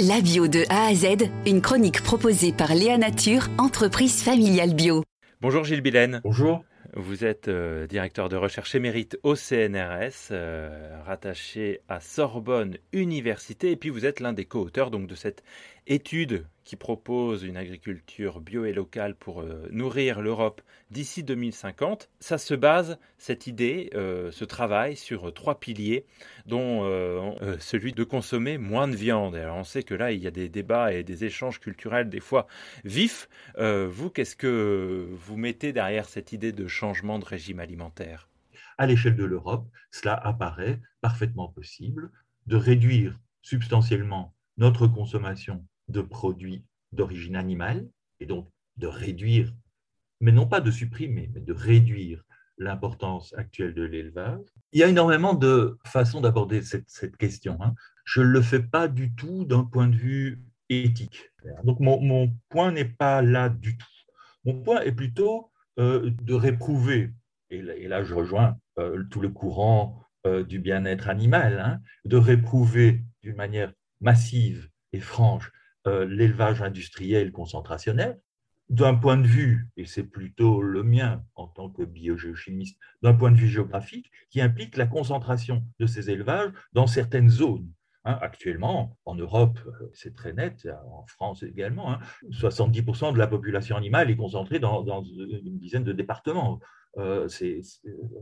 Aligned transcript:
La 0.00 0.20
bio 0.20 0.48
de 0.48 0.64
A 0.70 0.86
à 0.86 0.94
Z, 0.94 1.30
une 1.46 1.60
chronique 1.60 2.02
proposée 2.02 2.52
par 2.52 2.74
Léa 2.74 2.98
Nature, 2.98 3.46
entreprise 3.58 4.24
familiale 4.24 4.74
bio. 4.74 5.04
Bonjour 5.40 5.62
Gilles 5.62 5.82
Billen. 5.82 6.20
Bonjour. 6.24 6.64
Vous 6.96 7.24
êtes 7.24 7.46
euh, 7.46 7.86
directeur 7.86 8.28
de 8.28 8.34
recherche 8.34 8.74
émérite 8.74 9.16
au 9.22 9.36
CNRS, 9.36 10.32
euh, 10.32 11.00
rattaché 11.06 11.80
à 11.88 12.00
Sorbonne 12.00 12.76
Université, 12.92 13.70
et 13.70 13.76
puis 13.76 13.90
vous 13.90 14.04
êtes 14.04 14.18
l'un 14.18 14.32
des 14.32 14.46
co-auteurs 14.46 14.90
donc 14.90 15.06
de 15.06 15.14
cette 15.14 15.44
étude 15.86 16.44
qui 16.64 16.76
propose 16.76 17.44
une 17.44 17.56
agriculture 17.56 18.40
bio 18.40 18.64
et 18.64 18.72
locale 18.72 19.14
pour 19.14 19.42
euh, 19.42 19.68
nourrir 19.70 20.20
l'Europe 20.20 20.62
d'ici 20.90 21.22
2050. 21.22 22.10
Ça 22.20 22.38
se 22.38 22.54
base, 22.54 22.98
cette 23.18 23.46
idée, 23.46 23.90
ce 23.94 24.44
travail, 24.44 24.96
sur 24.96 25.32
trois 25.32 25.58
piliers, 25.58 26.04
dont 26.46 26.82
celui 27.58 27.92
de 27.92 28.04
consommer 28.04 28.58
moins 28.58 28.86
de 28.86 28.94
viande. 28.94 29.34
Alors 29.34 29.56
on 29.56 29.64
sait 29.64 29.82
que 29.82 29.94
là, 29.94 30.12
il 30.12 30.22
y 30.22 30.26
a 30.26 30.30
des 30.30 30.48
débats 30.48 30.92
et 30.92 31.02
des 31.02 31.24
échanges 31.24 31.58
culturels 31.58 32.08
des 32.08 32.20
fois 32.20 32.46
vifs. 32.84 33.28
vous, 33.58 34.10
qu'est-ce 34.10 34.36
que 34.36 35.08
vous 35.10 35.36
mettez 35.36 35.72
derrière 35.72 36.08
cette 36.08 36.32
idée 36.32 36.52
de 36.52 36.66
changement 36.68 37.18
de 37.18 37.24
régime 37.24 37.60
alimentaire? 37.60 38.28
À 38.76 38.86
l'échelle 38.86 39.16
de 39.16 39.24
l'Europe, 39.24 39.68
cela 39.90 40.14
apparaît 40.14 40.80
parfaitement 41.00 41.48
possible 41.48 42.10
de 42.46 42.56
réduire 42.56 43.18
substantiellement 43.42 44.34
notre 44.56 44.86
consommation 44.86 45.64
de 45.88 46.00
produits 46.00 46.64
d'origine 46.92 47.36
animale, 47.36 47.88
et 48.20 48.26
donc 48.26 48.48
de 48.76 48.86
réduire, 48.86 49.52
mais 50.20 50.32
non 50.32 50.46
pas 50.46 50.60
de 50.60 50.70
supprimer, 50.70 51.30
mais 51.34 51.40
de 51.40 51.52
réduire 51.52 52.24
l'importance 52.58 53.34
actuelle 53.34 53.74
de 53.74 53.82
l'élevage. 53.82 54.40
Il 54.72 54.80
y 54.80 54.84
a 54.84 54.88
énormément 54.88 55.34
de 55.34 55.76
façons 55.84 56.20
d'aborder 56.20 56.62
cette, 56.62 57.16
question. 57.16 57.58
Hein. 57.60 57.74
Je 58.04 58.20
ne 58.20 58.26
le 58.26 58.42
fais 58.42 58.62
pas 58.62 58.88
du 58.88 59.14
tout 59.14 59.44
d'un 59.44 59.64
point 59.64 59.88
de 59.88 59.96
vue 59.96 60.42
éthique. 60.68 61.30
Donc 61.64 61.80
mon, 61.80 62.00
mon 62.00 62.32
point 62.48 62.70
n'est 62.72 62.84
pas 62.84 63.22
là 63.22 63.48
du 63.48 63.76
tout. 63.76 63.86
Mon 64.44 64.62
point 64.62 64.80
est 64.82 64.92
plutôt 64.92 65.50
euh, 65.78 66.10
de 66.22 66.34
réprouver, 66.34 67.10
et 67.50 67.88
là, 67.88 68.02
je 68.02 68.14
rejoins 68.14 68.58
euh, 68.78 69.04
tout 69.10 69.20
le 69.20 69.28
courant 69.28 70.00
euh, 70.26 70.44
du 70.44 70.58
bien-être 70.58 71.08
animal, 71.08 71.60
hein, 71.60 71.80
de 72.04 72.16
réprouver 72.16 73.02
d'une 73.22 73.36
manière 73.36 73.72
massive 74.00 74.68
et 74.92 75.00
franche 75.00 75.52
l'élevage 75.86 76.62
industriel 76.62 77.32
concentrationnel, 77.32 78.20
d'un 78.70 78.94
point 78.94 79.16
de 79.16 79.26
vue, 79.26 79.68
et 79.76 79.84
c'est 79.84 80.04
plutôt 80.04 80.62
le 80.62 80.82
mien 80.82 81.22
en 81.34 81.46
tant 81.46 81.68
que 81.68 81.82
biogéochimiste, 81.82 82.78
d'un 83.02 83.14
point 83.14 83.30
de 83.30 83.36
vue 83.36 83.48
géographique, 83.48 84.10
qui 84.30 84.40
implique 84.40 84.76
la 84.76 84.86
concentration 84.86 85.64
de 85.78 85.86
ces 85.86 86.10
élevages 86.10 86.50
dans 86.72 86.86
certaines 86.86 87.28
zones. 87.28 87.70
Hein, 88.06 88.18
actuellement, 88.20 88.98
en 89.06 89.14
Europe, 89.14 89.58
euh, 89.66 89.90
c'est 89.94 90.14
très 90.14 90.34
net, 90.34 90.68
en 90.86 91.06
France 91.06 91.42
également, 91.42 91.96
70% 92.30 93.06
hein, 93.06 93.12
de 93.12 93.18
la 93.18 93.26
population 93.26 93.76
animale 93.76 94.10
est 94.10 94.16
concentrée 94.16 94.58
dans, 94.58 95.02
une 95.02 95.58
dizaine 95.58 95.84
de 95.84 95.92
départements. 95.92 96.60
Euh, 96.98 97.28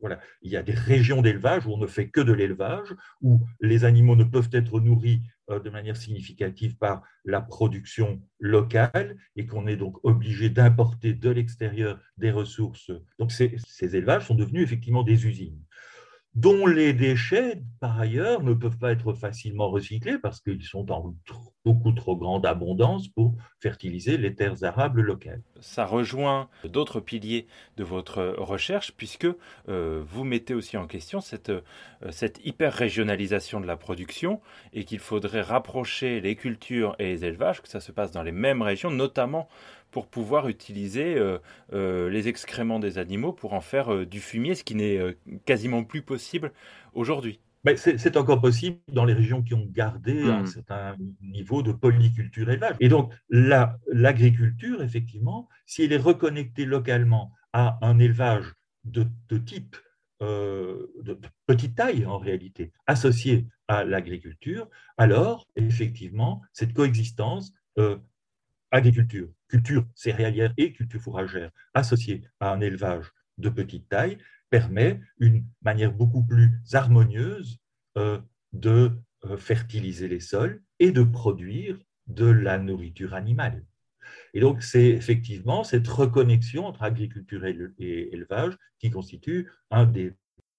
voilà. 0.00 0.20
Il 0.42 0.50
y 0.50 0.56
a 0.56 0.62
des 0.62 0.72
régions 0.72 1.22
d'élevage 1.22 1.66
où 1.66 1.72
on 1.72 1.78
ne 1.78 1.86
fait 1.86 2.08
que 2.08 2.20
de 2.20 2.32
l'élevage, 2.32 2.94
où 3.20 3.40
les 3.60 3.84
animaux 3.84 4.16
ne 4.16 4.24
peuvent 4.24 4.50
être 4.52 4.80
nourris 4.80 5.22
euh, 5.50 5.60
de 5.60 5.70
manière 5.70 5.96
significative 5.96 6.76
par 6.76 7.02
la 7.24 7.40
production 7.40 8.22
locale 8.38 9.16
et 9.36 9.46
qu'on 9.46 9.66
est 9.66 9.76
donc 9.76 9.96
obligé 10.02 10.48
d'importer 10.48 11.12
de 11.12 11.30
l'extérieur 11.30 12.00
des 12.16 12.30
ressources. 12.30 12.90
Donc 13.18 13.32
ces 13.32 13.96
élevages 13.96 14.26
sont 14.26 14.34
devenus 14.34 14.62
effectivement 14.62 15.02
des 15.02 15.26
usines 15.26 15.60
dont 16.34 16.66
les 16.66 16.92
déchets, 16.92 17.62
par 17.80 17.98
ailleurs, 17.98 18.42
ne 18.42 18.54
peuvent 18.54 18.78
pas 18.78 18.92
être 18.92 19.12
facilement 19.14 19.70
recyclés 19.70 20.18
parce 20.18 20.40
qu'ils 20.40 20.64
sont 20.64 20.90
en 20.90 21.14
beaucoup 21.64 21.92
trop 21.92 22.16
grande 22.16 22.44
abondance 22.44 23.08
pour 23.08 23.34
fertiliser 23.60 24.18
les 24.18 24.34
terres 24.34 24.64
arables 24.64 25.00
locales. 25.00 25.42
Ça 25.60 25.86
rejoint 25.86 26.48
d'autres 26.64 27.00
piliers 27.00 27.46
de 27.76 27.84
votre 27.84 28.34
recherche 28.36 28.92
puisque 28.96 29.28
euh, 29.68 30.02
vous 30.06 30.24
mettez 30.24 30.54
aussi 30.54 30.76
en 30.76 30.86
question 30.86 31.20
cette, 31.20 31.50
euh, 31.50 31.62
cette 32.10 32.44
hyper-régionalisation 32.44 33.60
de 33.60 33.66
la 33.66 33.76
production 33.76 34.40
et 34.72 34.84
qu'il 34.84 34.98
faudrait 34.98 35.42
rapprocher 35.42 36.20
les 36.20 36.34
cultures 36.34 36.96
et 36.98 37.04
les 37.04 37.24
élevages, 37.24 37.62
que 37.62 37.68
ça 37.68 37.80
se 37.80 37.92
passe 37.92 38.10
dans 38.10 38.22
les 38.22 38.32
mêmes 38.32 38.60
régions, 38.60 38.90
notamment 38.90 39.48
pour 39.94 40.08
pouvoir 40.08 40.48
utiliser 40.48 41.14
euh, 41.14 41.38
euh, 41.72 42.10
les 42.10 42.26
excréments 42.26 42.80
des 42.80 42.98
animaux 42.98 43.32
pour 43.32 43.52
en 43.52 43.60
faire 43.60 43.94
euh, 43.94 44.04
du 44.04 44.18
fumier, 44.18 44.56
ce 44.56 44.64
qui 44.64 44.74
n'est 44.74 45.16
quasiment 45.44 45.84
plus 45.84 46.02
possible 46.02 46.50
aujourd'hui. 46.94 47.38
C'est 47.76 48.16
encore 48.16 48.40
possible 48.40 48.78
dans 48.88 49.04
les 49.04 49.12
régions 49.12 49.40
qui 49.40 49.54
ont 49.54 49.68
gardé 49.70 50.24
un 50.24 50.42
hmm. 50.42 50.46
certain 50.46 50.96
niveau 51.22 51.62
de 51.62 51.70
polyculture 51.70 52.50
élevage. 52.50 52.74
Et 52.80 52.88
donc, 52.88 53.12
l'agriculture, 53.30 54.82
effectivement, 54.82 55.48
si 55.64 55.84
elle 55.84 55.92
est 55.92 55.96
reconnectée 55.96 56.64
localement 56.64 57.30
à 57.52 57.78
un 57.80 58.00
élevage 58.00 58.52
de, 58.82 59.06
type 59.46 59.76
de 60.20 61.18
petite 61.46 61.76
taille 61.76 62.04
en 62.04 62.18
réalité, 62.18 62.72
associé 62.88 63.46
à 63.68 63.84
l'agriculture, 63.84 64.68
alors 64.98 65.46
effectivement, 65.54 66.42
cette 66.52 66.74
coexistence 66.74 67.54
agriculture, 68.74 69.28
culture 69.48 69.86
céréalière 69.94 70.52
et 70.56 70.72
culture 70.72 71.00
fourragère 71.00 71.50
associée 71.74 72.22
à 72.40 72.50
un 72.52 72.60
élevage 72.60 73.06
de 73.38 73.48
petite 73.48 73.88
taille 73.88 74.18
permet 74.50 75.00
une 75.20 75.44
manière 75.62 75.92
beaucoup 75.92 76.24
plus 76.24 76.50
harmonieuse 76.72 77.60
euh, 77.96 78.18
de 78.52 78.90
euh, 79.26 79.36
fertiliser 79.36 80.08
les 80.08 80.18
sols 80.18 80.60
et 80.80 80.90
de 80.90 81.04
produire 81.04 81.78
de 82.08 82.26
la 82.26 82.58
nourriture 82.58 83.14
animale. 83.14 83.64
Et 84.34 84.40
donc, 84.40 84.62
c'est 84.62 84.88
effectivement 84.88 85.62
cette 85.62 85.86
reconnexion 85.86 86.66
entre 86.66 86.82
agriculture 86.82 87.44
et 87.46 88.12
élevage 88.12 88.54
qui 88.80 88.90
constitue 88.90 89.50
un 89.70 89.86
des 89.86 90.14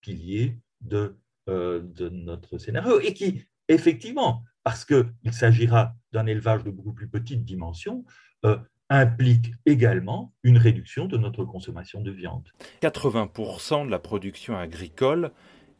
piliers 0.00 0.58
de, 0.80 1.14
euh, 1.50 1.80
de 1.82 2.08
notre 2.08 2.56
scénario 2.56 3.00
et 3.00 3.12
qui, 3.12 3.44
effectivement, 3.68 4.44
parce 4.68 4.84
qu'il 4.84 5.32
s'agira 5.32 5.94
d'un 6.12 6.26
élevage 6.26 6.62
de 6.62 6.70
beaucoup 6.70 6.92
plus 6.92 7.08
petite 7.08 7.42
dimension, 7.42 8.04
euh, 8.44 8.58
implique 8.90 9.54
également 9.64 10.34
une 10.42 10.58
réduction 10.58 11.06
de 11.06 11.16
notre 11.16 11.46
consommation 11.46 12.02
de 12.02 12.10
viande. 12.10 12.46
80% 12.82 13.86
de 13.86 13.90
la 13.90 13.98
production 13.98 14.58
agricole 14.58 15.30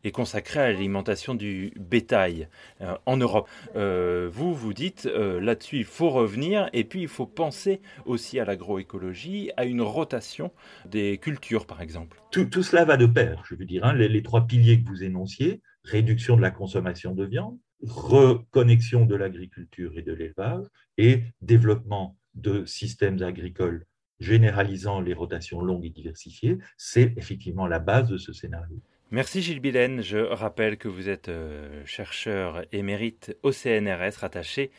est 0.04 0.10
consacrée 0.10 0.60
à 0.60 0.72
l'alimentation 0.72 1.34
du 1.34 1.74
bétail 1.78 2.48
euh, 2.80 2.96
en 3.04 3.18
Europe. 3.18 3.50
Euh, 3.76 4.30
vous, 4.32 4.54
vous 4.54 4.72
dites 4.72 5.04
là-dessus, 5.04 5.76
il 5.76 5.84
faut 5.84 6.08
revenir 6.08 6.70
et 6.72 6.84
puis 6.84 7.02
il 7.02 7.08
faut 7.08 7.26
penser 7.26 7.82
aussi 8.06 8.40
à 8.40 8.46
l'agroécologie, 8.46 9.50
à 9.58 9.66
une 9.66 9.82
rotation 9.82 10.50
des 10.86 11.18
cultures, 11.18 11.66
par 11.66 11.82
exemple. 11.82 12.22
Tout, 12.30 12.62
cela 12.62 12.86
va 12.86 12.96
de 12.96 13.04
pair, 13.04 13.42
je 13.46 13.54
veux 13.54 13.66
dire. 13.66 13.84
Hein. 13.84 13.92
les, 13.92 14.22
trois 14.22 14.46
piliers 14.46 14.82
que 14.82 14.88
vous 14.88 15.04
énonciez, 15.04 15.60
réduction 15.84 16.38
de 16.38 16.40
la 16.40 16.50
consommation 16.50 17.14
de 17.14 17.26
viande, 17.26 17.58
reconnexion 17.82 19.06
de 19.06 19.14
l'agriculture 19.14 19.92
et 19.96 20.02
de 20.02 20.12
l'élevage 20.12 20.64
et 20.96 21.24
développement 21.40 22.16
de 22.34 22.64
systèmes 22.64 23.22
agricoles 23.22 23.86
généralisant 24.20 25.00
les 25.00 25.14
rotations 25.14 25.60
longues 25.60 25.84
et 25.84 25.90
diversifiées, 25.90 26.58
c'est 26.76 27.14
effectivement 27.16 27.66
la 27.66 27.78
base 27.78 28.08
de 28.08 28.18
ce 28.18 28.32
scénario. 28.32 28.80
Merci 29.10 29.42
Gilles 29.42 29.60
Billen. 29.60 30.02
Je 30.02 30.18
rappelle 30.18 30.76
que 30.76 30.88
vous 30.88 31.08
êtes 31.08 31.28
euh, 31.28 31.82
chercheur 31.86 32.64
émérite 32.72 33.36
au 33.42 33.52
CNRS 33.52 34.18
rattaché 34.20 34.70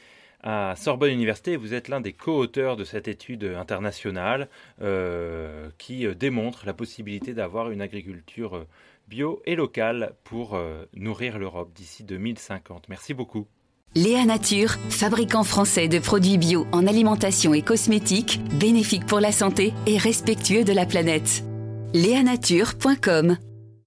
à 0.44 0.76
Sorbonne 0.76 1.12
Université. 1.12 1.56
Vous 1.56 1.74
êtes 1.74 1.88
l'un 1.88 2.02
des 2.02 2.14
co-auteurs 2.14 2.78
de 2.78 2.84
cette 2.84 3.08
étude 3.08 3.44
internationale 3.44 4.50
euh, 4.82 5.70
qui 5.78 6.06
euh, 6.06 6.14
démontre 6.14 6.66
la 6.66 6.74
possibilité 6.74 7.34
d'avoir 7.34 7.72
une 7.72 7.82
agriculture 7.82 8.66
bio 9.08 9.42
et 9.46 9.56
locale 9.56 10.14
pour 10.24 10.56
euh, 10.56 10.86
nourrir 10.96 11.40
l'Europe 11.40 11.72
d'ici 11.74 12.04
2050. 12.04 12.90
Merci 12.90 13.14
beaucoup. 13.14 13.48
Léa 13.96 14.24
Nature, 14.24 14.76
fabricant 14.90 15.44
français 15.44 15.88
de 15.88 15.98
produits 15.98 16.38
bio 16.38 16.68
en 16.72 16.86
alimentation 16.86 17.56
et 17.56 17.64
cosmétiques, 17.64 18.40
bénéfiques 18.60 19.08
pour 19.08 19.20
la 19.20 19.32
santé 19.32 19.74
et 19.88 19.98
respectueux 19.98 20.64
de 20.64 20.74
la 20.74 20.86
planète. 20.86 21.44
Léanature.com 21.96 23.38